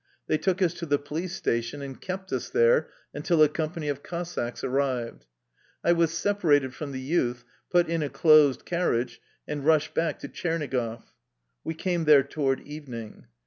They 0.25 0.39
took 0.39 0.63
us 0.63 0.73
to 0.79 0.87
the 0.87 0.97
police 0.97 1.35
station 1.35 1.83
and 1.83 2.01
kept 2.01 2.33
us 2.33 2.49
there 2.49 2.89
until 3.13 3.43
a 3.43 3.47
company 3.47 3.87
of 3.87 4.01
Cossacks 4.01 4.63
arrived. 4.63 5.27
I 5.83 5.93
was 5.93 6.11
separated 6.11 6.73
from 6.73 6.91
the 6.91 6.99
youth, 6.99 7.43
put 7.69 7.87
in 7.87 8.01
a 8.01 8.09
closed 8.09 8.65
car 8.65 8.89
riage, 8.93 9.19
and 9.47 9.63
rushed 9.63 9.93
back 9.93 10.17
to 10.21 10.27
Tchernigoff. 10.27 11.13
We 11.63 11.75
came 11.75 12.05
there 12.05 12.23
toward 12.23 12.61
evening. 12.61 13.27